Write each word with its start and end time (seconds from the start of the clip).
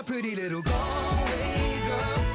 my 0.00 0.06
pretty 0.06 0.34
little 0.34 0.62
Galway 0.62 1.80
girl. 1.84 2.26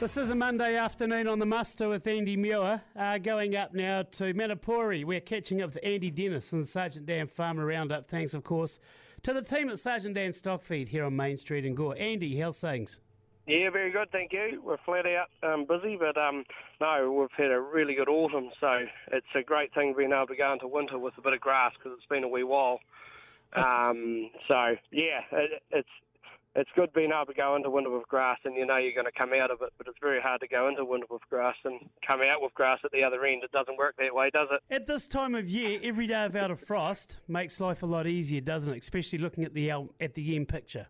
This 0.00 0.16
is 0.16 0.30
a 0.30 0.34
Monday 0.34 0.76
afternoon 0.76 1.26
on 1.26 1.38
the 1.38 1.46
muster 1.46 1.88
with 1.88 2.06
Andy 2.06 2.36
Muir. 2.36 2.82
Uh, 2.94 3.18
going 3.18 3.56
up 3.56 3.74
now 3.74 4.02
to 4.02 4.32
Manapouri. 4.34 5.04
We're 5.04 5.20
catching 5.20 5.62
up 5.62 5.74
with 5.74 5.78
Andy 5.82 6.10
Dennis 6.10 6.52
and 6.52 6.66
Sergeant 6.66 7.06
Dan 7.06 7.26
Farmer 7.26 7.66
Roundup. 7.66 8.06
Thanks, 8.06 8.34
of 8.34 8.44
course, 8.44 8.78
to 9.22 9.32
the 9.32 9.42
team 9.42 9.70
at 9.70 9.78
Sergeant 9.78 10.14
Dan 10.14 10.30
Stockfeed 10.30 10.88
here 10.88 11.04
on 11.04 11.16
Main 11.16 11.36
Street 11.36 11.64
in 11.64 11.74
Gore. 11.74 11.96
Andy, 11.98 12.38
how's 12.38 12.60
things? 12.60 13.00
Yeah, 13.48 13.70
very 13.70 13.90
good, 13.90 14.10
thank 14.12 14.34
you. 14.34 14.60
We're 14.62 14.76
flat 14.84 15.06
out 15.06 15.28
um, 15.42 15.64
busy, 15.64 15.96
but 15.96 16.20
um, 16.20 16.44
no, 16.82 17.10
we've 17.18 17.28
had 17.34 17.50
a 17.50 17.58
really 17.58 17.94
good 17.94 18.08
autumn, 18.08 18.50
so 18.60 18.80
it's 19.10 19.26
a 19.34 19.42
great 19.42 19.72
thing 19.72 19.94
being 19.96 20.12
able 20.12 20.26
to 20.26 20.36
go 20.36 20.52
into 20.52 20.68
winter 20.68 20.98
with 20.98 21.14
a 21.16 21.22
bit 21.22 21.32
of 21.32 21.40
grass 21.40 21.72
because 21.72 21.96
it's 21.96 22.06
been 22.10 22.24
a 22.24 22.28
wee 22.28 22.44
while. 22.44 22.78
Um, 23.54 24.28
so 24.46 24.76
yeah, 24.92 25.20
it, 25.32 25.62
it's 25.70 25.88
it's 26.54 26.68
good 26.76 26.92
being 26.92 27.10
able 27.10 27.24
to 27.24 27.34
go 27.34 27.56
into 27.56 27.70
winter 27.70 27.88
with 27.88 28.06
grass, 28.06 28.36
and 28.44 28.54
you 28.54 28.66
know 28.66 28.76
you're 28.76 28.92
going 28.92 29.06
to 29.06 29.18
come 29.18 29.32
out 29.32 29.50
of 29.50 29.62
it. 29.62 29.72
But 29.78 29.86
it's 29.86 29.96
very 29.98 30.20
hard 30.20 30.42
to 30.42 30.48
go 30.48 30.68
into 30.68 30.84
winter 30.84 31.06
with 31.08 31.22
grass 31.30 31.56
and 31.64 31.80
come 32.06 32.20
out 32.20 32.42
with 32.42 32.52
grass 32.52 32.80
at 32.84 32.92
the 32.92 33.02
other 33.02 33.24
end. 33.24 33.44
It 33.44 33.52
doesn't 33.52 33.78
work 33.78 33.94
that 33.98 34.14
way, 34.14 34.28
does 34.28 34.48
it? 34.50 34.60
At 34.74 34.84
this 34.84 35.06
time 35.06 35.34
of 35.34 35.48
year, 35.48 35.80
every 35.82 36.06
day 36.06 36.22
without 36.26 36.50
a 36.50 36.56
frost 36.56 37.18
makes 37.26 37.62
life 37.62 37.82
a 37.82 37.86
lot 37.86 38.06
easier, 38.06 38.42
doesn't 38.42 38.74
it? 38.74 38.82
Especially 38.82 39.18
looking 39.18 39.44
at 39.44 39.54
the 39.54 39.70
at 39.70 40.12
the 40.12 40.36
end 40.36 40.48
picture. 40.48 40.88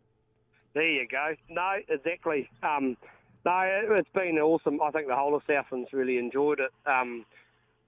There 0.79 0.89
you 0.93 1.09
go. 1.11 1.35
No, 1.51 1.73
exactly. 1.89 2.49
Um, 2.63 2.97
no, 3.45 3.59
it- 3.63 3.91
it's 3.91 4.09
been 4.11 4.39
awesome. 4.39 4.81
I 4.81 4.93
think 4.93 5.09
the 5.09 5.17
whole 5.17 5.35
of 5.35 5.43
Southland's 5.45 5.93
really 5.93 6.19
enjoyed 6.19 6.61
it. 6.61 6.71
Um, 6.87 7.27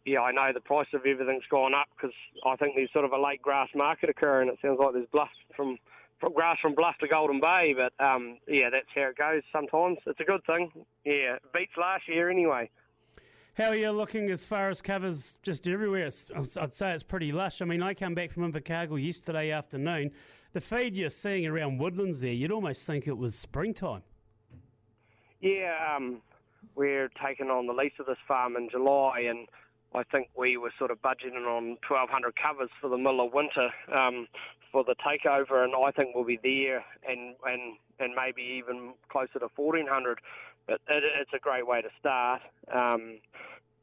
yeah, 0.05 0.23
I 0.23 0.33
know 0.33 0.53
the 0.53 0.61
price 0.61 0.89
of 0.93 1.07
everything's 1.07 1.47
gone 1.49 1.73
up 1.73 1.87
because 1.95 2.13
I 2.45 2.57
think 2.57 2.75
there's 2.75 2.91
sort 2.93 3.05
of 3.05 3.13
a 3.13 3.17
late 3.21 3.41
grass 3.43 3.69
market 3.77 4.11
occurring. 4.11 4.49
It 4.49 4.59
sounds 4.61 4.81
like 4.81 4.93
there's 4.95 5.07
bluff 5.13 5.31
from, 5.55 5.79
from 6.19 6.33
grass 6.33 6.59
from 6.61 6.75
Bluff 6.75 6.97
to 6.99 7.07
Golden 7.07 7.39
Bay, 7.39 7.77
but 7.77 7.93
um, 8.05 8.39
yeah, 8.49 8.71
that's 8.71 8.89
how 8.93 9.03
it 9.03 9.17
goes 9.17 9.43
sometimes. 9.53 9.99
It's 10.07 10.19
a 10.19 10.25
good 10.25 10.43
thing. 10.45 10.73
Yeah, 11.05 11.37
beats 11.55 11.77
last 11.77 12.09
year 12.09 12.29
anyway. 12.29 12.71
How 13.57 13.69
are 13.69 13.77
you 13.77 13.93
looking 13.93 14.31
as 14.31 14.45
far 14.45 14.69
as 14.69 14.83
covers 14.83 15.39
just 15.45 15.69
everywhere? 15.69 16.07
I'd 16.35 16.75
say 16.75 16.91
it's 16.93 17.05
pretty 17.05 17.31
lush. 17.31 17.63
I 17.63 17.67
mean, 17.67 17.85
I 17.85 17.95
came 17.95 18.15
back 18.17 18.33
from 18.33 18.51
Invercargill 18.51 19.01
yesterday 19.01 19.53
afternoon. 19.53 20.11
The 20.53 20.61
feed 20.61 20.97
you're 20.97 21.11
seeing 21.11 21.47
around 21.47 21.79
Woodlands 21.79 22.23
there, 22.23 22.33
you'd 22.33 22.51
almost 22.51 22.85
think 22.85 23.07
it 23.07 23.17
was 23.17 23.37
springtime. 23.37 24.03
Yeah, 25.41 25.95
um, 25.95 26.21
we're 26.75 27.09
taking 27.25 27.47
on 27.47 27.67
the 27.67 27.73
lease 27.73 27.93
of 28.01 28.07
this 28.07 28.19
farm 28.27 28.57
in 28.57 28.69
July, 28.69 29.21
and 29.29 29.47
I 29.95 30.03
think 30.03 30.29
we 30.37 30.57
were 30.57 30.73
sort 30.77 30.91
of 30.91 31.01
budgeting 31.03 31.47
on 31.47 31.79
1,200 31.87 32.35
covers 32.35 32.69
for 32.81 32.91
the 32.91 32.99
middle 32.99 33.25
of 33.25 33.33
winter 33.33 33.71
um, 33.95 34.27
for 34.73 34.83
the 34.83 34.97
takeover, 34.97 35.63
and 35.63 35.73
I 35.75 35.93
think 35.93 36.17
we'll 36.17 36.25
be 36.25 36.41
there, 36.43 36.85
and 37.09 37.37
and 37.47 37.77
and 38.01 38.15
maybe 38.15 38.43
even 38.43 38.95
closer 39.09 39.39
to 39.39 39.49
1,400. 39.55 40.19
But 40.67 40.81
it, 40.89 41.05
it's 41.21 41.33
a 41.33 41.39
great 41.39 41.67
way 41.67 41.81
to 41.81 41.89
start. 41.99 42.43
Um, 42.75 43.19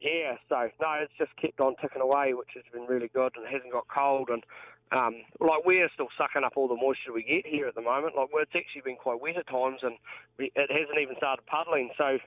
yeah, 0.00 0.36
so 0.48 0.68
no, 0.80 0.92
it's 1.00 1.12
just 1.18 1.34
kept 1.40 1.60
on 1.60 1.76
ticking 1.80 2.02
away, 2.02 2.34
which 2.34 2.50
has 2.54 2.64
been 2.72 2.86
really 2.86 3.08
good, 3.08 3.32
and 3.36 3.44
it 3.46 3.52
hasn't 3.52 3.72
got 3.72 3.86
cold, 3.88 4.28
and 4.30 4.44
um, 4.92 5.16
like 5.40 5.64
we're 5.64 5.88
still 5.94 6.08
sucking 6.16 6.44
up 6.44 6.52
all 6.56 6.68
the 6.68 6.76
moisture 6.76 7.12
we 7.12 7.22
get 7.22 7.46
here 7.46 7.66
at 7.66 7.74
the 7.74 7.82
moment. 7.82 8.16
Like 8.16 8.28
it's 8.34 8.52
actually 8.54 8.82
been 8.82 8.96
quite 8.96 9.20
wet 9.20 9.36
at 9.36 9.46
times, 9.48 9.80
and 9.82 9.96
we, 10.38 10.52
it 10.54 10.70
hasn't 10.70 10.98
even 11.00 11.16
started 11.16 11.44
puddling. 11.46 11.90
So 11.98 12.18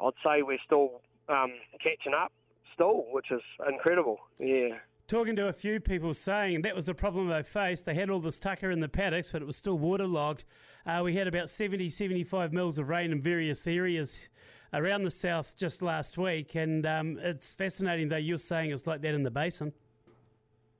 I'd 0.00 0.12
say 0.24 0.42
we're 0.42 0.58
still 0.64 1.00
um, 1.28 1.52
catching 1.82 2.14
up, 2.14 2.32
still, 2.74 3.04
which 3.10 3.30
is 3.30 3.42
incredible. 3.68 4.18
Yeah. 4.38 4.76
Talking 5.06 5.36
to 5.36 5.48
a 5.48 5.52
few 5.54 5.80
people 5.80 6.12
saying 6.12 6.62
that 6.62 6.74
was 6.74 6.86
the 6.86 6.94
problem 6.94 7.28
they 7.28 7.42
faced. 7.42 7.86
They 7.86 7.94
had 7.94 8.10
all 8.10 8.20
this 8.20 8.38
tucker 8.38 8.70
in 8.70 8.80
the 8.80 8.90
paddocks, 8.90 9.32
but 9.32 9.40
it 9.40 9.46
was 9.46 9.56
still 9.56 9.78
waterlogged. 9.78 10.44
Uh, 10.84 11.00
we 11.02 11.14
had 11.14 11.26
about 11.26 11.48
70, 11.48 11.88
75 11.88 12.52
mils 12.52 12.78
of 12.78 12.90
rain 12.90 13.12
in 13.12 13.22
various 13.22 13.66
areas 13.66 14.28
around 14.74 15.04
the 15.04 15.10
south 15.10 15.56
just 15.56 15.80
last 15.80 16.18
week, 16.18 16.54
and 16.54 16.84
um, 16.84 17.18
it's 17.22 17.54
fascinating 17.54 18.08
though 18.08 18.16
you're 18.16 18.36
saying 18.36 18.70
it's 18.70 18.86
like 18.86 19.00
that 19.00 19.14
in 19.14 19.22
the 19.22 19.30
basin. 19.30 19.72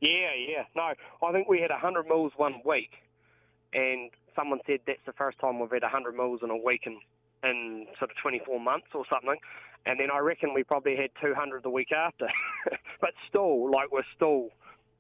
Yeah, 0.00 0.30
yeah. 0.36 0.62
No, 0.76 0.92
I 1.26 1.32
think 1.32 1.48
we 1.48 1.60
had 1.60 1.70
100 1.70 2.06
mils 2.06 2.32
one 2.36 2.60
week, 2.64 2.90
and 3.72 4.10
someone 4.36 4.60
said 4.66 4.80
that's 4.86 5.04
the 5.06 5.12
first 5.12 5.38
time 5.40 5.58
we've 5.58 5.70
had 5.70 5.82
100 5.82 6.14
mils 6.14 6.40
in 6.42 6.50
a 6.50 6.56
week 6.56 6.82
in, 6.86 6.98
in 7.42 7.86
sort 7.98 8.10
of 8.10 8.16
24 8.22 8.60
months 8.60 8.88
or 8.94 9.04
something. 9.10 9.36
And 9.86 9.98
then 9.98 10.08
I 10.12 10.18
reckon 10.18 10.54
we 10.54 10.62
probably 10.62 10.96
had 10.96 11.10
200 11.20 11.62
the 11.62 11.70
week 11.70 11.92
after. 11.92 12.28
but 13.00 13.10
still, 13.28 13.70
like, 13.70 13.90
we're 13.90 14.02
still, 14.14 14.50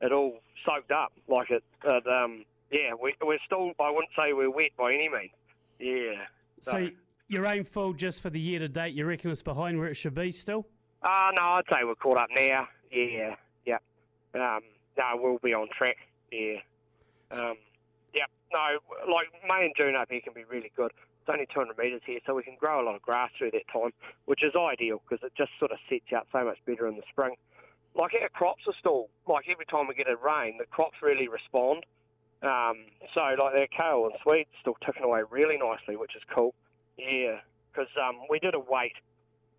it 0.00 0.12
all 0.12 0.38
soaked 0.64 0.90
up. 0.90 1.12
Like, 1.28 1.50
it, 1.50 1.62
it 1.84 2.06
um, 2.06 2.44
yeah, 2.70 2.92
we, 3.00 3.14
we're 3.22 3.38
still, 3.46 3.72
I 3.80 3.90
wouldn't 3.90 4.10
say 4.16 4.32
we're 4.32 4.50
wet 4.50 4.70
by 4.76 4.94
any 4.94 5.08
means. 5.08 5.30
Yeah. 5.78 6.24
So 6.60 6.88
your 7.28 7.46
aim 7.46 7.64
full 7.64 7.92
just 7.92 8.20
for 8.20 8.30
the 8.30 8.40
year 8.40 8.58
to 8.58 8.68
date, 8.68 8.94
you 8.94 9.04
reckon 9.04 9.30
it's 9.30 9.42
behind 9.42 9.78
where 9.78 9.88
it 9.88 9.94
should 9.94 10.14
be 10.14 10.32
still? 10.32 10.66
Uh, 11.02 11.30
no, 11.34 11.42
I'd 11.42 11.62
say 11.70 11.84
we're 11.84 11.94
caught 11.94 12.18
up 12.18 12.28
now. 12.34 12.66
Yeah, 12.90 13.36
yeah. 13.64 13.78
Um, 14.34 14.60
no, 14.98 15.04
we'll 15.14 15.38
be 15.38 15.54
on 15.54 15.68
track. 15.76 15.96
Yeah. 16.32 16.58
Um, 17.30 17.56
yeah, 18.12 18.26
no, 18.52 18.78
like 19.12 19.28
May 19.46 19.66
and 19.66 19.74
June 19.76 19.94
up 19.94 20.08
here 20.10 20.20
can 20.20 20.34
be 20.34 20.44
really 20.44 20.72
good. 20.76 20.92
It's 21.22 21.30
only 21.30 21.46
200 21.52 21.76
metres 21.78 22.02
here, 22.04 22.20
so 22.26 22.34
we 22.34 22.42
can 22.42 22.56
grow 22.58 22.82
a 22.82 22.84
lot 22.84 22.96
of 22.96 23.02
grass 23.02 23.30
through 23.38 23.52
that 23.52 23.68
time, 23.72 23.92
which 24.24 24.42
is 24.42 24.54
ideal 24.56 25.00
because 25.04 25.24
it 25.24 25.32
just 25.36 25.50
sort 25.58 25.72
of 25.72 25.78
sets 25.88 26.04
you 26.10 26.16
up 26.16 26.26
so 26.32 26.44
much 26.44 26.58
better 26.66 26.88
in 26.88 26.96
the 26.96 27.02
spring. 27.10 27.36
Like 27.94 28.12
our 28.20 28.28
crops 28.28 28.62
are 28.66 28.74
still, 28.78 29.08
like 29.28 29.44
every 29.50 29.66
time 29.66 29.88
we 29.88 29.94
get 29.94 30.08
a 30.08 30.16
rain, 30.16 30.58
the 30.58 30.66
crops 30.66 30.96
really 31.02 31.28
respond. 31.28 31.84
Um, 32.42 32.86
so 33.14 33.20
like 33.20 33.54
our 33.54 33.66
kale 33.66 34.06
and 34.06 34.14
sweet's 34.22 34.50
still 34.60 34.76
ticking 34.84 35.04
away 35.04 35.22
really 35.30 35.58
nicely, 35.58 35.96
which 35.96 36.16
is 36.16 36.22
cool. 36.32 36.54
Yeah, 36.96 37.38
because 37.70 37.90
um, 38.00 38.20
we 38.30 38.38
did 38.38 38.54
a 38.54 38.60
wait 38.60 38.94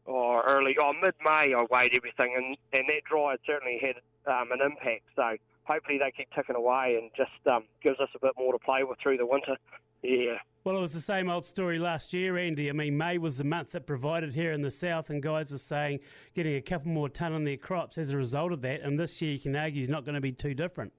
or 0.06 0.41
early, 0.44 0.75
or 0.81 0.94
mid 0.94 1.13
May, 1.23 1.53
I 1.53 1.66
weighed 1.69 1.91
everything, 1.94 2.33
and, 2.35 2.57
and 2.73 2.89
that 2.89 3.03
dry 3.07 3.31
had 3.31 3.39
certainly 3.45 3.77
had 3.79 4.01
um, 4.29 4.51
an 4.51 4.59
impact. 4.62 5.03
So 5.16 5.35
hopefully 5.63 5.97
they 5.97 6.12
keep 6.16 6.29
ticking 6.35 6.56
away 6.56 6.97
and 7.01 7.12
just 7.17 7.45
um, 7.47 7.66
gives 7.84 8.00
us 8.00 8.09
a 8.16 8.19
bit 8.19 8.34
more 8.38 8.53
to 8.53 8.59
play 8.59 8.84
with 8.84 9.00
through 9.01 9.17
the 9.17 9.25
winter. 9.25 9.57
Yeah. 10.01 10.38
Well, 10.63 10.78
it 10.78 10.81
was 10.81 10.94
the 10.94 11.00
same 11.00 11.29
old 11.29 11.45
story 11.45 11.79
last 11.79 12.13
year, 12.13 12.38
Andy. 12.38 12.69
I 12.69 12.73
mean, 12.73 12.97
May 12.97 13.18
was 13.18 13.38
the 13.38 13.44
month 13.44 13.72
that 13.72 13.88
provided 13.88 14.34
here 14.34 14.51
in 14.51 14.62
the 14.62 14.72
south, 14.72 15.09
and 15.09 15.22
guys 15.22 15.51
were 15.51 15.57
saying 15.57 16.00
getting 16.35 16.56
a 16.56 16.62
couple 16.62 16.91
more 16.91 17.09
ton 17.09 17.34
on 17.34 17.44
their 17.44 17.57
crops 17.57 17.97
as 17.97 18.12
a 18.12 18.18
result 18.18 18.51
of 18.51 18.62
that. 18.62 18.81
And 18.81 19.00
this 19.00 19.22
year, 19.22 19.34
you 19.34 19.39
can 19.39 19.56
argue, 19.56 19.81
is 19.81 19.89
not 19.89 20.06
going 20.06 20.16
to 20.16 20.22
be 20.22 20.31
too 20.31 20.53
different. 20.53 20.94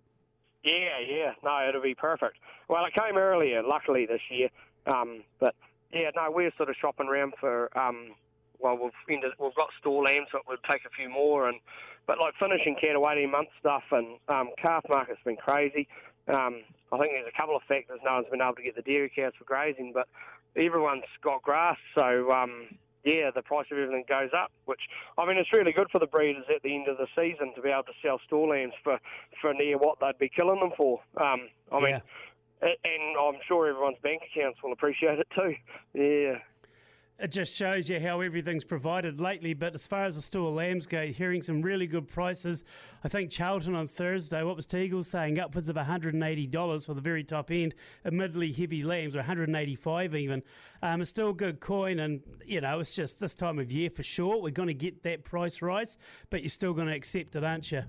Yeah, 0.64 0.98
yeah. 1.06 1.32
No, 1.42 1.66
it'll 1.68 1.82
be 1.82 1.94
perfect. 1.94 2.36
Well, 2.68 2.84
it 2.84 2.94
came 2.94 3.16
earlier, 3.16 3.62
luckily, 3.62 4.06
this 4.06 4.20
year. 4.30 4.48
Um, 4.86 5.22
but 5.38 5.54
yeah, 5.92 6.10
no, 6.16 6.30
we're 6.30 6.52
sort 6.56 6.68
of 6.68 6.76
shopping 6.80 7.08
around 7.08 7.34
for. 7.40 7.76
Um, 7.78 8.12
well, 8.62 8.78
we've 8.80 8.92
ended, 9.08 9.32
we've 9.38 9.54
got 9.54 9.68
store 9.78 10.04
lambs, 10.04 10.28
but 10.32 10.42
we'll 10.48 10.58
take 10.68 10.84
a 10.84 10.90
few 10.90 11.08
more. 11.08 11.48
And 11.48 11.60
but 12.06 12.18
like 12.18 12.34
finishing 12.38 12.76
cattle 12.80 13.08
18 13.08 13.30
month 13.30 13.48
stuff 13.58 13.84
and 13.92 14.18
um, 14.28 14.50
calf 14.60 14.84
market's 14.88 15.20
been 15.24 15.36
crazy. 15.36 15.88
Um, 16.28 16.62
I 16.92 16.98
think 16.98 17.12
there's 17.12 17.32
a 17.32 17.36
couple 17.36 17.56
of 17.56 17.62
factors. 17.68 18.00
No 18.04 18.14
one's 18.14 18.26
been 18.30 18.42
able 18.42 18.54
to 18.54 18.62
get 18.62 18.76
the 18.76 18.82
dairy 18.82 19.12
cows 19.14 19.32
for 19.38 19.44
grazing, 19.44 19.92
but 19.94 20.08
everyone's 20.56 21.04
got 21.22 21.42
grass, 21.42 21.78
so 21.94 22.32
um, 22.32 22.66
yeah, 23.04 23.30
the 23.34 23.42
price 23.42 23.66
of 23.70 23.78
everything 23.78 24.04
goes 24.08 24.30
up. 24.36 24.50
Which 24.66 24.80
I 25.16 25.26
mean, 25.26 25.38
it's 25.38 25.52
really 25.52 25.72
good 25.72 25.88
for 25.90 25.98
the 25.98 26.06
breeders 26.06 26.44
at 26.54 26.62
the 26.62 26.74
end 26.74 26.88
of 26.88 26.98
the 26.98 27.06
season 27.16 27.52
to 27.54 27.62
be 27.62 27.70
able 27.70 27.84
to 27.84 27.96
sell 28.02 28.20
store 28.26 28.48
lambs 28.48 28.74
for 28.82 28.98
for 29.40 29.54
near 29.54 29.78
what 29.78 29.98
they'd 30.00 30.18
be 30.18 30.28
killing 30.28 30.60
them 30.60 30.72
for. 30.76 31.00
Um, 31.16 31.48
I 31.72 31.80
mean, 31.80 32.00
and 32.62 33.16
I'm 33.18 33.40
sure 33.46 33.68
everyone's 33.68 33.98
bank 34.02 34.22
accounts 34.30 34.62
will 34.62 34.72
appreciate 34.72 35.18
it 35.18 35.28
too. 35.34 35.54
Yeah. 35.94 36.38
It 37.22 37.30
just 37.32 37.54
shows 37.54 37.90
you 37.90 38.00
how 38.00 38.22
everything's 38.22 38.64
provided 38.64 39.20
lately. 39.20 39.52
But 39.52 39.74
as 39.74 39.86
far 39.86 40.06
as 40.06 40.16
the 40.16 40.22
store 40.22 40.50
lambs 40.50 40.86
go, 40.86 41.08
hearing 41.08 41.42
some 41.42 41.60
really 41.60 41.86
good 41.86 42.08
prices. 42.08 42.64
I 43.04 43.08
think 43.08 43.30
Charlton 43.30 43.74
on 43.74 43.86
Thursday, 43.86 44.42
what 44.42 44.56
was 44.56 44.66
Teagle 44.66 45.04
saying? 45.04 45.38
Upwards 45.38 45.68
of 45.68 45.76
$180 45.76 46.86
for 46.86 46.94
the 46.94 47.00
very 47.02 47.22
top 47.22 47.50
end. 47.50 47.74
Admittedly, 48.06 48.52
heavy 48.52 48.82
lambs, 48.82 49.14
or 49.14 49.18
185 49.18 50.14
even. 50.14 50.42
Um, 50.82 51.02
it's 51.02 51.10
still 51.10 51.34
good 51.34 51.60
coin, 51.60 51.98
and 51.98 52.22
you 52.46 52.62
know, 52.62 52.80
it's 52.80 52.94
just 52.94 53.20
this 53.20 53.34
time 53.34 53.58
of 53.58 53.70
year 53.70 53.90
for 53.90 54.02
sure. 54.02 54.40
We're 54.40 54.50
going 54.50 54.68
to 54.68 54.74
get 54.74 55.02
that 55.02 55.22
price 55.22 55.60
rise, 55.60 55.98
but 56.30 56.40
you're 56.40 56.48
still 56.48 56.72
going 56.72 56.88
to 56.88 56.94
accept 56.94 57.36
it, 57.36 57.44
aren't 57.44 57.70
you? 57.70 57.82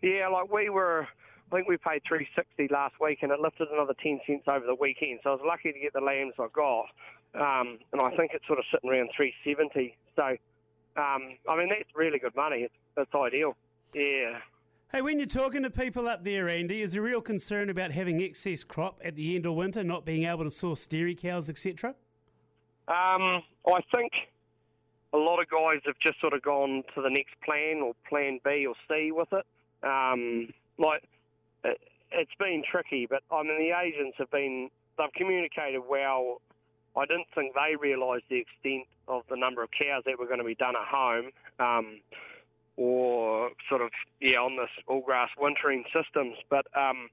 Yeah, 0.00 0.28
like 0.28 0.52
we 0.52 0.68
were, 0.70 1.08
I 1.50 1.56
think 1.56 1.66
we 1.66 1.76
paid 1.76 2.02
three 2.06 2.28
sixty 2.36 2.68
last 2.72 2.94
week, 3.00 3.18
and 3.22 3.32
it 3.32 3.40
lifted 3.40 3.66
another 3.72 3.94
ten 4.00 4.20
cents 4.28 4.44
over 4.46 4.64
the 4.64 4.76
weekend. 4.76 5.20
So 5.24 5.30
I 5.30 5.32
was 5.32 5.42
lucky 5.44 5.72
to 5.72 5.78
get 5.80 5.92
the 5.92 6.00
lambs 6.00 6.34
I 6.38 6.46
got, 6.54 6.86
um, 7.34 7.78
and 7.92 8.00
I 8.00 8.10
think 8.16 8.32
it's 8.34 8.46
sort 8.46 8.58
of 8.58 8.64
sitting 8.72 8.90
around 8.90 9.10
three 9.16 9.34
seventy. 9.44 9.96
So, 10.16 10.22
um, 10.96 11.36
I 11.48 11.56
mean 11.56 11.68
that's 11.68 11.90
really 11.94 12.18
good 12.18 12.34
money. 12.36 12.62
It's, 12.62 12.74
it's 12.96 13.14
ideal. 13.14 13.56
Yeah. 13.94 14.38
Hey, 14.92 15.02
when 15.02 15.18
you're 15.18 15.26
talking 15.26 15.64
to 15.64 15.70
people 15.70 16.06
up 16.06 16.22
there, 16.22 16.48
Andy, 16.48 16.80
is 16.80 16.92
there 16.92 17.02
real 17.02 17.20
concern 17.20 17.68
about 17.68 17.90
having 17.90 18.20
excess 18.20 18.62
crop 18.62 19.00
at 19.04 19.16
the 19.16 19.34
end 19.34 19.44
of 19.44 19.54
winter, 19.54 19.82
not 19.82 20.04
being 20.04 20.24
able 20.24 20.44
to 20.44 20.50
source 20.50 20.86
dairy 20.86 21.16
cows, 21.16 21.50
etc.? 21.50 21.96
Um, 22.86 23.42
I 23.66 23.80
think 23.92 24.12
a 25.12 25.16
lot 25.16 25.40
of 25.40 25.48
guys 25.48 25.80
have 25.86 25.96
just 26.00 26.20
sort 26.20 26.32
of 26.32 26.42
gone 26.42 26.82
to 26.94 27.02
the 27.02 27.08
next 27.08 27.34
plan 27.44 27.80
or 27.82 27.94
plan 28.08 28.40
B 28.44 28.66
or 28.66 28.74
C 28.88 29.10
with 29.10 29.32
it. 29.32 29.46
Um, 29.82 30.48
like 30.78 31.02
it, 31.64 31.80
it's 32.12 32.34
been 32.38 32.62
tricky, 32.70 33.06
but 33.08 33.22
I 33.30 33.42
mean 33.42 33.58
the 33.58 33.76
agents 33.76 34.16
have 34.18 34.30
been 34.30 34.70
they've 34.98 35.12
communicated 35.16 35.82
well. 35.88 36.40
I 36.96 37.06
didn't 37.06 37.26
think 37.34 37.54
they 37.54 37.76
realised 37.76 38.24
the 38.28 38.42
extent 38.42 38.86
of 39.08 39.22
the 39.28 39.36
number 39.36 39.62
of 39.62 39.70
cows 39.70 40.02
that 40.06 40.18
were 40.18 40.26
going 40.26 40.38
to 40.38 40.44
be 40.44 40.54
done 40.54 40.74
at 40.76 40.86
home, 40.86 41.30
um, 41.58 42.00
or 42.76 43.50
sort 43.68 43.82
of 43.82 43.90
yeah 44.20 44.38
on 44.38 44.56
this 44.56 44.70
all 44.86 45.00
grass 45.00 45.30
wintering 45.38 45.84
systems. 45.92 46.36
But 46.48 46.66
um, 46.76 47.08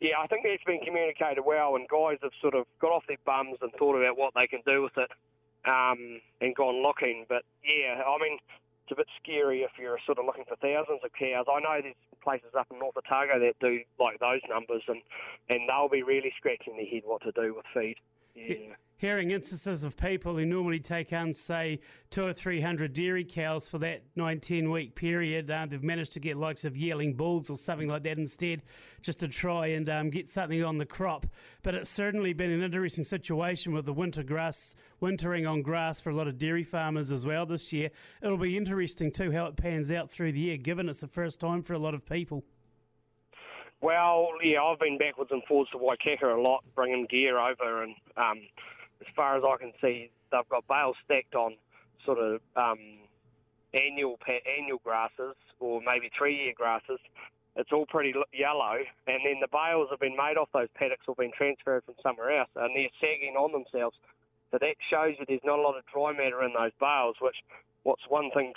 yeah, 0.00 0.20
I 0.22 0.26
think 0.26 0.44
that's 0.44 0.64
been 0.64 0.80
communicated 0.80 1.42
well, 1.44 1.76
and 1.76 1.88
guys 1.88 2.18
have 2.22 2.32
sort 2.40 2.54
of 2.54 2.66
got 2.80 2.92
off 2.92 3.04
their 3.08 3.22
bums 3.24 3.58
and 3.62 3.72
thought 3.72 3.96
about 3.96 4.18
what 4.18 4.34
they 4.34 4.46
can 4.46 4.60
do 4.66 4.82
with 4.82 4.96
it, 4.96 5.10
um, 5.64 6.20
and 6.40 6.54
gone 6.54 6.82
looking. 6.82 7.24
But 7.28 7.44
yeah, 7.64 8.02
I 8.04 8.18
mean 8.20 8.38
it's 8.84 8.92
a 8.92 8.96
bit 8.96 9.08
scary 9.22 9.62
if 9.62 9.70
you're 9.78 9.98
sort 10.04 10.18
of 10.18 10.26
looking 10.26 10.44
for 10.44 10.56
thousands 10.56 11.00
of 11.02 11.10
cows. 11.16 11.46
I 11.48 11.60
know 11.60 11.80
there's 11.80 11.96
places 12.22 12.52
up 12.58 12.66
in 12.70 12.78
North 12.78 12.96
Otago 12.96 13.40
that 13.40 13.56
do 13.58 13.80
like 13.98 14.20
those 14.20 14.40
numbers, 14.48 14.82
and 14.88 15.00
and 15.48 15.68
they'll 15.68 15.88
be 15.88 16.02
really 16.02 16.32
scratching 16.36 16.76
their 16.76 16.86
head 16.86 17.02
what 17.04 17.22
to 17.22 17.32
do 17.32 17.54
with 17.56 17.64
feed. 17.72 17.96
Hearing 18.96 19.32
instances 19.32 19.84
of 19.84 19.96
people 19.96 20.36
who 20.36 20.46
normally 20.46 20.78
take 20.78 21.12
on, 21.12 21.34
say, 21.34 21.80
two 22.10 22.24
or 22.24 22.32
three 22.32 22.60
hundred 22.60 22.92
dairy 22.92 23.24
cows 23.24 23.68
for 23.68 23.78
that 23.78 24.02
nine, 24.16 24.40
ten 24.40 24.70
week 24.70 24.94
period, 24.94 25.50
uh, 25.50 25.66
they've 25.68 25.82
managed 25.82 26.12
to 26.12 26.20
get 26.20 26.36
likes 26.36 26.64
of 26.64 26.76
yearling 26.76 27.14
bulls 27.14 27.50
or 27.50 27.56
something 27.56 27.88
like 27.88 28.04
that 28.04 28.18
instead, 28.18 28.62
just 29.02 29.20
to 29.20 29.28
try 29.28 29.66
and 29.66 29.90
um, 29.90 30.10
get 30.10 30.28
something 30.28 30.64
on 30.64 30.78
the 30.78 30.86
crop. 30.86 31.26
But 31.62 31.74
it's 31.74 31.90
certainly 31.90 32.32
been 32.32 32.52
an 32.52 32.62
interesting 32.62 33.04
situation 33.04 33.74
with 33.74 33.84
the 33.84 33.92
winter 33.92 34.22
grass, 34.22 34.74
wintering 35.00 35.44
on 35.44 35.62
grass 35.62 36.00
for 36.00 36.10
a 36.10 36.14
lot 36.14 36.28
of 36.28 36.38
dairy 36.38 36.64
farmers 36.64 37.12
as 37.12 37.26
well 37.26 37.44
this 37.46 37.72
year. 37.72 37.90
It'll 38.22 38.38
be 38.38 38.56
interesting 38.56 39.10
too 39.10 39.32
how 39.32 39.46
it 39.46 39.56
pans 39.56 39.92
out 39.92 40.10
through 40.10 40.32
the 40.32 40.40
year, 40.40 40.56
given 40.56 40.88
it's 40.88 41.02
the 41.02 41.08
first 41.08 41.40
time 41.40 41.62
for 41.62 41.74
a 41.74 41.78
lot 41.78 41.94
of 41.94 42.06
people. 42.06 42.44
Well, 43.84 44.30
yeah, 44.42 44.62
I've 44.62 44.80
been 44.80 44.96
backwards 44.96 45.30
and 45.30 45.44
forwards 45.44 45.70
to 45.72 45.76
Waikaka 45.76 46.34
a 46.34 46.40
lot, 46.40 46.64
bringing 46.74 47.04
gear 47.04 47.38
over, 47.38 47.82
and 47.82 47.94
um, 48.16 48.40
as 49.02 49.06
far 49.14 49.36
as 49.36 49.42
I 49.44 49.58
can 49.60 49.74
see, 49.78 50.08
they've 50.32 50.48
got 50.48 50.66
bales 50.66 50.96
stacked 51.04 51.34
on 51.34 51.56
sort 52.02 52.16
of 52.16 52.40
um, 52.56 52.80
annual 53.74 54.16
annual 54.48 54.80
grasses 54.82 55.36
or 55.60 55.82
maybe 55.84 56.08
three-year 56.16 56.54
grasses. 56.56 56.98
It's 57.56 57.72
all 57.72 57.84
pretty 57.84 58.14
yellow, 58.32 58.80
and 59.06 59.20
then 59.20 59.44
the 59.44 59.52
bales 59.52 59.88
have 59.90 60.00
been 60.00 60.16
made 60.16 60.40
off 60.40 60.48
those 60.54 60.72
paddocks 60.74 61.04
or 61.06 61.14
been 61.14 61.32
transferred 61.36 61.84
from 61.84 61.96
somewhere 62.02 62.40
else, 62.40 62.48
and 62.56 62.74
they're 62.74 62.88
sagging 63.02 63.36
on 63.36 63.52
themselves. 63.52 63.98
So 64.50 64.56
that 64.64 64.76
shows 64.88 65.16
you 65.20 65.26
there's 65.28 65.44
not 65.44 65.58
a 65.58 65.62
lot 65.62 65.76
of 65.76 65.84
dry 65.92 66.16
matter 66.16 66.42
in 66.42 66.56
those 66.56 66.72
bales, 66.80 67.16
which 67.20 67.36
what's 67.82 68.08
one 68.08 68.30
thing 68.32 68.54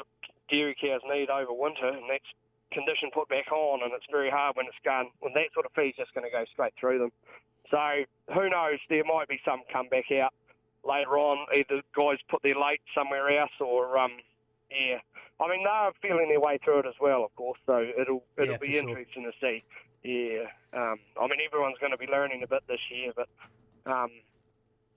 dairy 0.48 0.74
cows 0.80 1.02
need 1.04 1.30
over 1.30 1.52
winter, 1.52 1.90
and 1.92 2.08
that's 2.08 2.32
condition 2.72 3.10
put 3.14 3.30
back 3.30 3.52
on, 3.52 3.84
and 3.84 3.92
it's 3.94 4.06
very 4.12 4.30
hard 4.30 4.56
when 4.56 4.66
it's 4.68 4.82
gone. 4.84 5.08
When 5.20 5.34
that 5.34 5.54
sort 5.54 5.66
of 5.66 5.72
feed's 5.74 5.98
just 5.98 6.14
going 6.14 6.26
to 6.26 6.32
go 6.32 6.44
straight 6.52 6.74
through 6.80 7.00
them. 7.00 7.12
So 7.72 8.04
who 8.34 8.50
knows? 8.50 8.80
There 8.90 9.04
might 9.04 9.28
be 9.28 9.40
some 9.44 9.62
come 9.72 9.88
back 9.90 10.12
out 10.12 10.34
later 10.84 11.18
on. 11.18 11.48
Either 11.56 11.82
guys 11.96 12.18
put 12.30 12.42
their 12.44 12.56
late 12.56 12.82
somewhere 12.96 13.30
else, 13.40 13.52
or 13.60 13.98
um, 13.98 14.12
yeah. 14.72 15.00
I 15.40 15.48
mean, 15.50 15.64
they're 15.64 15.92
feeling 16.02 16.30
their 16.30 16.40
way 16.40 16.58
through 16.64 16.80
it 16.80 16.86
as 16.88 16.96
well, 17.00 17.24
of 17.24 17.36
course. 17.36 17.60
So 17.66 17.86
it'll 18.00 18.24
it'll 18.38 18.54
Yeah, 18.54 18.58
be 18.58 18.74
sure. 18.74 18.90
interesting 18.90 19.24
to 19.24 19.32
see. 19.40 19.64
Yeah. 20.04 20.48
Um, 20.74 21.00
I 21.20 21.28
mean, 21.28 21.40
everyone's 21.46 21.78
going 21.80 21.92
to 21.92 21.98
be 21.98 22.08
learning 22.08 22.44
a 22.44 22.48
bit 22.48 22.64
this 22.68 22.80
year, 22.90 23.12
but 23.16 23.28
um, 23.86 24.10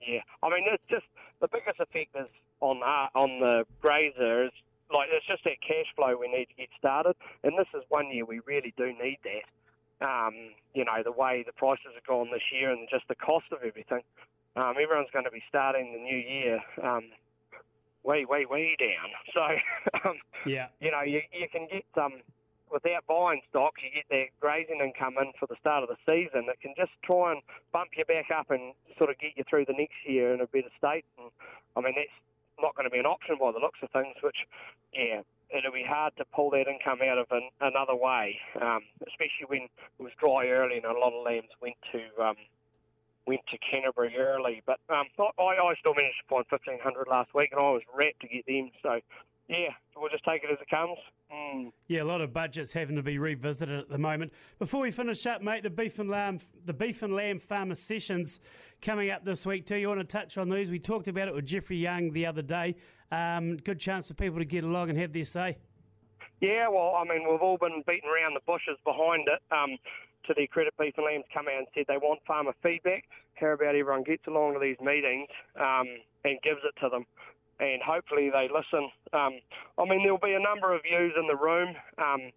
yeah. 0.05 0.21
I 0.41 0.49
mean, 0.49 0.65
it's 0.67 0.83
just 0.89 1.05
the 1.41 1.47
biggest 1.47 1.79
effect 1.79 2.15
is 2.15 2.27
on 2.59 2.81
uh, 2.83 3.07
on 3.17 3.39
the 3.39 3.65
grazer 3.81 4.45
is 4.45 4.51
like 4.93 5.09
it's 5.11 5.25
just 5.25 5.43
that 5.45 5.61
cash 5.61 5.87
flow 5.95 6.15
we 6.19 6.27
need 6.27 6.45
to 6.45 6.55
get 6.55 6.69
started, 6.77 7.15
and 7.43 7.57
this 7.57 7.67
is 7.73 7.83
one 7.89 8.11
year 8.11 8.25
we 8.25 8.39
really 8.45 8.73
do 8.77 8.87
need 8.87 9.19
that. 9.23 9.45
Um, 10.01 10.33
you 10.73 10.83
know, 10.83 11.03
the 11.03 11.11
way 11.11 11.43
the 11.45 11.53
prices 11.53 11.93
have 11.93 12.05
gone 12.05 12.29
this 12.31 12.41
year 12.51 12.71
and 12.71 12.87
just 12.89 13.07
the 13.07 13.15
cost 13.15 13.45
of 13.51 13.59
everything. 13.63 14.01
Um, 14.55 14.73
everyone's 14.81 15.13
going 15.13 15.25
to 15.25 15.31
be 15.31 15.43
starting 15.47 15.93
the 15.93 15.99
new 16.01 16.17
year 16.17 16.59
um, 16.83 17.03
way, 18.03 18.25
way, 18.25 18.45
way 18.45 18.75
down. 18.79 19.09
So, 19.33 20.09
um, 20.09 20.17
Yeah. 20.45 20.67
you 20.79 20.91
know, 20.91 21.01
you, 21.01 21.21
you 21.31 21.47
can 21.51 21.67
get 21.71 21.85
um, 22.01 22.21
without 22.71 23.05
buying 23.07 23.41
stock, 23.49 23.73
you 23.83 23.89
get 23.93 24.07
that 24.09 24.33
grazing 24.39 24.79
income 24.81 25.15
in 25.21 25.31
for 25.39 25.45
the 25.47 25.55
start 25.59 25.83
of 25.83 25.89
the 25.89 25.99
season. 26.07 26.47
that 26.47 26.59
can 26.61 26.73
just 26.75 26.91
try 27.03 27.31
and 27.31 27.41
bump 27.71 27.91
you 27.95 28.05
back 28.05 28.31
up 28.33 28.49
and 28.49 28.73
sort 28.97 29.09
of 29.09 29.19
get 29.19 29.31
you 29.35 29.43
through 29.49 29.65
the 29.65 29.73
next 29.77 29.99
year 30.07 30.33
in 30.33 30.41
a 30.41 30.47
better 30.47 30.71
state. 30.77 31.05
And 31.19 31.29
I 31.75 31.81
mean, 31.81 31.93
that's 31.95 32.15
not 32.61 32.75
going 32.75 32.85
to 32.85 32.93
be 32.93 32.99
an 32.99 33.05
option 33.05 33.37
by 33.39 33.51
the 33.51 33.59
looks 33.59 33.79
of 33.81 33.89
things. 33.91 34.15
Which, 34.21 34.47
yeah, 34.93 35.21
it'll 35.49 35.73
be 35.73 35.85
hard 35.87 36.13
to 36.17 36.25
pull 36.33 36.49
that 36.51 36.67
income 36.67 36.99
out 37.01 37.17
of 37.17 37.27
an, 37.31 37.49
another 37.59 37.95
way, 37.95 38.39
um, 38.61 38.81
especially 39.07 39.47
when 39.47 39.63
it 39.65 40.03
was 40.03 40.13
dry 40.19 40.47
early 40.47 40.77
and 40.77 40.85
a 40.85 40.93
lot 40.93 41.13
of 41.13 41.25
lambs 41.25 41.51
went 41.61 41.77
to. 41.91 42.01
Um, 42.21 42.35
Went 43.27 43.41
to 43.51 43.57
Canterbury 43.61 44.17
early, 44.17 44.63
but 44.65 44.79
um, 44.89 45.05
I, 45.19 45.53
I 45.53 45.75
still 45.79 45.93
managed 45.93 46.17
to 46.25 46.27
find 46.27 46.45
fifteen 46.49 46.79
hundred 46.81 47.05
last 47.07 47.29
week, 47.35 47.49
and 47.53 47.61
I 47.61 47.69
was 47.69 47.83
rapt 47.93 48.19
to 48.21 48.27
get 48.27 48.47
them. 48.47 48.71
So, 48.81 48.97
yeah, 49.47 49.77
take 50.31 50.43
it 50.43 50.51
as 50.51 50.59
it 50.61 50.69
comes. 50.69 50.97
Mm. 51.33 51.71
Yeah, 51.87 52.03
a 52.03 52.03
lot 52.03 52.21
of 52.21 52.33
budgets 52.33 52.73
having 52.73 52.95
to 52.95 53.03
be 53.03 53.17
revisited 53.17 53.79
at 53.79 53.89
the 53.89 53.97
moment. 53.97 54.33
Before 54.59 54.81
we 54.81 54.91
finish 54.91 55.25
up, 55.25 55.41
mate, 55.41 55.63
the 55.63 55.69
beef 55.69 55.99
and 55.99 56.09
lamb, 56.09 56.39
the 56.65 56.73
beef 56.73 57.03
and 57.03 57.13
lamb 57.13 57.39
farmer 57.39 57.75
sessions 57.75 58.39
coming 58.81 59.11
up 59.11 59.23
this 59.23 59.45
week 59.45 59.65
too. 59.65 59.77
You 59.77 59.87
want 59.87 60.01
to 60.01 60.05
touch 60.05 60.37
on 60.37 60.49
these? 60.49 60.71
We 60.71 60.79
talked 60.79 61.07
about 61.07 61.27
it 61.27 61.33
with 61.33 61.45
Jeffrey 61.45 61.77
Young 61.77 62.11
the 62.11 62.25
other 62.25 62.41
day. 62.41 62.75
Um, 63.11 63.57
good 63.57 63.79
chance 63.79 64.07
for 64.07 64.13
people 64.13 64.39
to 64.39 64.45
get 64.45 64.63
along 64.63 64.89
and 64.89 64.99
have 64.99 65.13
their 65.13 65.23
say. 65.23 65.57
Yeah, 66.41 66.69
well, 66.69 66.95
I 66.97 67.03
mean, 67.03 67.29
we've 67.29 67.41
all 67.41 67.57
been 67.57 67.83
beating 67.85 68.09
around 68.09 68.33
the 68.33 68.41
bushes 68.45 68.77
behind 68.83 69.27
it. 69.27 69.41
Um, 69.51 69.77
to 70.27 70.33
their 70.35 70.47
credit, 70.47 70.73
Beef 70.79 70.93
and 70.97 71.05
Lamb's 71.05 71.25
come 71.33 71.47
out 71.47 71.57
and 71.57 71.67
said 71.73 71.85
they 71.87 71.97
want 71.97 72.19
farmer 72.27 72.53
feedback. 72.61 73.05
How 73.35 73.53
about 73.53 73.75
everyone 73.75 74.03
gets 74.03 74.25
along 74.27 74.53
to 74.53 74.59
these 74.59 74.77
meetings 74.79 75.27
um, 75.55 75.87
and 76.23 76.37
gives 76.43 76.61
it 76.63 76.79
to 76.81 76.89
them? 76.89 77.05
And 77.61 77.79
hopefully 77.79 78.31
they 78.33 78.49
listen. 78.49 78.89
Um, 79.13 79.37
I 79.77 79.85
mean, 79.85 80.01
there'll 80.01 80.17
be 80.17 80.33
a 80.33 80.41
number 80.41 80.73
of 80.73 80.81
views 80.81 81.13
in 81.13 81.27
the 81.27 81.37
room, 81.37 81.75
um, 82.01 82.33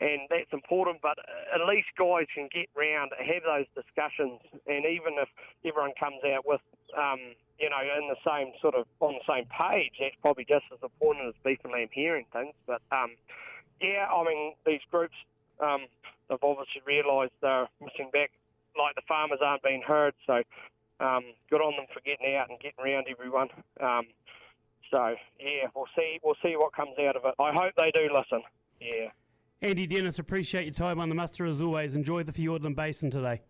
and 0.00 0.24
that's 0.30 0.52
important, 0.52 1.02
but 1.02 1.18
at 1.52 1.60
least 1.68 1.88
guys 1.98 2.24
can 2.34 2.48
get 2.48 2.72
round, 2.74 3.12
have 3.12 3.44
those 3.44 3.68
discussions, 3.76 4.40
and 4.66 4.88
even 4.88 5.20
if 5.20 5.28
everyone 5.68 5.92
comes 6.00 6.24
out 6.24 6.48
with, 6.48 6.64
um, 6.96 7.36
you 7.60 7.68
know, 7.68 7.84
in 7.84 8.08
the 8.08 8.16
same 8.24 8.56
sort 8.60 8.74
of, 8.74 8.86
on 9.00 9.14
the 9.20 9.26
same 9.28 9.44
page, 9.52 9.92
that's 10.00 10.16
probably 10.24 10.44
just 10.48 10.64
as 10.72 10.80
important 10.82 11.28
as 11.28 11.34
Beef 11.44 11.60
and 11.62 11.72
Lamb 11.72 11.92
hearing 11.92 12.24
things. 12.32 12.54
But 12.66 12.80
um, 12.90 13.14
yeah, 13.80 14.08
I 14.08 14.24
mean, 14.24 14.54
these 14.64 14.82
groups, 14.90 15.14
um, 15.60 15.86
they've 16.28 16.42
obviously 16.42 16.82
realised 16.86 17.32
they're 17.40 17.68
missing 17.80 18.10
back, 18.12 18.32
like 18.80 18.96
the 18.96 19.06
farmers 19.06 19.40
aren't 19.44 19.62
being 19.62 19.82
heard. 19.82 20.14
So 20.26 20.42
um, 21.00 21.36
good 21.50 21.60
on 21.60 21.76
them 21.76 21.86
for 21.92 22.00
getting 22.00 22.34
out 22.34 22.48
and 22.48 22.58
getting 22.58 22.80
around 22.82 23.06
everyone. 23.10 23.48
So 24.94 25.16
yeah, 25.40 25.66
we'll 25.74 25.90
see. 25.96 26.20
We'll 26.22 26.36
see 26.40 26.54
what 26.56 26.72
comes 26.72 26.94
out 27.00 27.16
of 27.16 27.22
it. 27.24 27.34
I 27.40 27.52
hope 27.52 27.74
they 27.76 27.90
do 27.90 28.08
listen. 28.14 28.44
Yeah. 28.80 29.10
Andy 29.60 29.88
Dennis, 29.88 30.20
appreciate 30.20 30.66
your 30.66 30.74
time 30.74 31.00
on 31.00 31.08
the 31.08 31.16
muster 31.16 31.44
as 31.46 31.60
always. 31.60 31.96
Enjoy 31.96 32.22
the 32.22 32.30
Fiordland 32.30 32.76
Basin 32.76 33.10
today. 33.10 33.42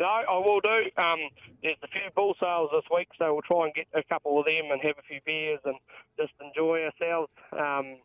No, 0.00 0.06
I 0.06 0.38
will 0.38 0.60
do. 0.60 0.90
Um, 1.00 1.20
there's 1.62 1.76
a 1.84 1.88
few 1.88 2.10
bull 2.16 2.34
sales 2.40 2.70
this 2.72 2.82
week, 2.92 3.08
so 3.16 3.32
we'll 3.32 3.42
try 3.42 3.66
and 3.66 3.74
get 3.74 3.86
a 3.94 4.02
couple 4.12 4.40
of 4.40 4.44
them 4.44 4.72
and 4.72 4.80
have 4.82 4.98
a 4.98 5.06
few 5.08 5.20
beers 5.24 5.60
and 5.64 5.76
just 6.18 6.32
enjoy 6.44 6.82
ourselves. 6.82 7.30
Um, 7.52 7.98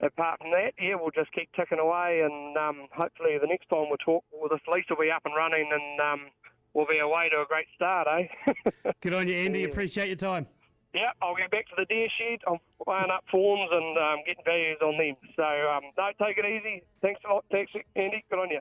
apart 0.00 0.40
from 0.40 0.52
that, 0.52 0.72
yeah, 0.80 0.94
we'll 0.94 1.12
just 1.14 1.32
keep 1.32 1.50
ticking 1.52 1.78
away, 1.78 2.22
and 2.24 2.56
um, 2.56 2.88
hopefully 2.96 3.36
the 3.38 3.46
next 3.46 3.68
time 3.68 3.90
we 3.90 3.96
talk, 4.04 4.24
well, 4.32 4.48
this 4.48 4.64
lease 4.72 4.86
will 4.88 4.96
be 4.96 5.10
up 5.10 5.22
and 5.26 5.36
running, 5.36 5.68
and 5.70 6.00
um, 6.00 6.30
we'll 6.72 6.86
be 6.86 6.98
away 6.98 7.28
to 7.28 7.42
a 7.42 7.46
great 7.46 7.66
start, 7.76 8.08
eh? 8.08 8.52
Good 9.02 9.14
on 9.14 9.28
you, 9.28 9.34
Andy. 9.34 9.60
Yeah. 9.60 9.68
Appreciate 9.68 10.08
your 10.08 10.16
time. 10.16 10.46
Yeah, 10.92 11.10
I'll 11.22 11.36
get 11.36 11.50
back 11.50 11.66
to 11.68 11.74
the 11.78 11.84
deer 11.84 12.08
shed. 12.18 12.40
I'm 12.48 12.58
weighing 12.84 13.10
up 13.12 13.24
forms 13.30 13.68
and 13.70 13.96
um, 13.96 14.16
getting 14.26 14.42
values 14.44 14.78
on 14.82 14.98
them. 14.98 15.16
So, 15.36 15.42
um, 15.44 15.82
no, 15.96 16.26
take 16.26 16.36
it 16.36 16.44
easy. 16.44 16.82
Thanks 17.00 17.20
a 17.28 17.32
lot. 17.32 17.44
Thanks, 17.50 17.70
Andy. 17.94 18.24
Good 18.28 18.38
on 18.38 18.50
you. 18.50 18.58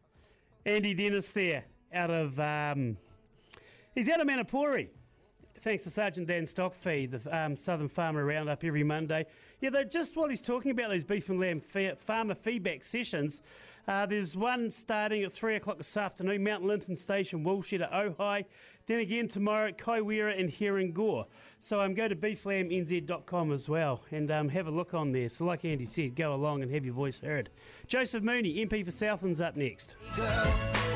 Andy 0.65 0.93
Dennis 0.93 1.31
there, 1.31 1.63
out 1.93 2.11
of 2.11 2.39
um, 2.39 2.97
he's 3.95 4.09
out 4.09 4.19
of 4.21 4.27
Manapouri. 4.27 4.89
Thanks 5.61 5.83
to 5.83 5.89
Sergeant 5.89 6.27
Dan 6.27 6.43
Stockfeed, 6.43 7.21
the 7.21 7.37
um, 7.37 7.55
Southern 7.55 7.89
Farmer 7.89 8.23
Roundup 8.23 8.63
every 8.63 8.83
Monday. 8.83 9.25
Yeah, 9.59 9.71
though, 9.71 9.83
just 9.83 10.15
while 10.15 10.29
he's 10.29 10.41
talking 10.41 10.71
about 10.71 10.89
those 10.89 11.03
beef 11.03 11.27
and 11.29 11.39
lamb 11.39 11.59
fa- 11.59 11.97
farmer 11.97 12.35
feedback 12.35 12.83
sessions, 12.83 13.41
uh, 13.89 14.05
there's 14.05 14.37
one 14.37 14.69
starting 14.69 15.23
at 15.23 15.31
3 15.31 15.55
o'clock 15.55 15.77
this 15.77 15.97
afternoon, 15.97 16.43
Mount 16.43 16.63
Linton 16.63 16.95
Station, 16.95 17.43
Woolshed 17.43 17.73
at 17.73 17.91
Ohai. 17.91 18.45
Then 18.85 18.99
again 18.99 19.27
tomorrow 19.27 19.69
at 19.69 19.79
Kaiwera 19.79 20.39
and 20.39 20.47
Herringore. 20.47 21.25
So 21.57 21.81
um, 21.81 21.95
go 21.95 22.07
to 22.07 22.15
beeflambnz.com 22.15 23.51
as 23.51 23.67
well 23.67 24.03
and 24.11 24.29
um, 24.29 24.49
have 24.49 24.67
a 24.67 24.71
look 24.71 24.93
on 24.93 25.11
there. 25.11 25.27
So, 25.27 25.45
like 25.45 25.65
Andy 25.65 25.85
said, 25.85 26.15
go 26.15 26.35
along 26.35 26.61
and 26.61 26.71
have 26.71 26.85
your 26.85 26.93
voice 26.93 27.19
heard. 27.19 27.49
Joseph 27.87 28.23
Mooney, 28.23 28.63
MP 28.63 28.85
for 28.85 28.91
Southlands, 28.91 29.41
up 29.41 29.55
next. 29.55 29.97
girl. 30.15 30.88